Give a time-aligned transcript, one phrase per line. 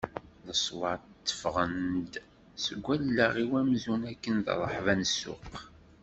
[0.47, 2.13] Leṣwat tteffɣen-d
[2.63, 5.51] seg wallaɣ-iw amzun akken d rreḥba n ssuq.